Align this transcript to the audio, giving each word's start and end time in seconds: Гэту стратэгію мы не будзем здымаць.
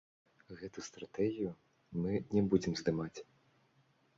Гэту 0.61 0.79
стратэгію 0.87 1.51
мы 2.07 2.11
не 2.37 2.43
будзем 2.55 2.73
здымаць. 2.83 3.19